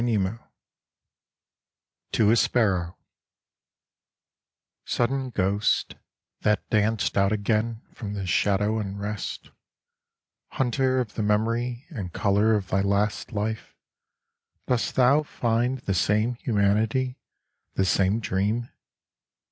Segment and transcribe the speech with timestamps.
[0.01, 0.39] U4
[2.11, 2.97] TO A SPARROW
[4.83, 5.93] Sudden ghost
[6.41, 9.51] That danced out again from the shadow and rest,
[10.53, 13.75] Hunter of the memory and colour of thy last life,
[14.65, 17.19] Dost thou find the same humanity,
[17.75, 18.69] the same dream